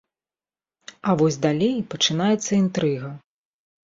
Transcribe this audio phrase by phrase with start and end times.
[1.11, 3.11] А вось далей пачынаецца інтрыга.